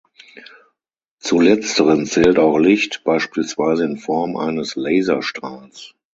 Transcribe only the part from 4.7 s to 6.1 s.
Laserstrahls.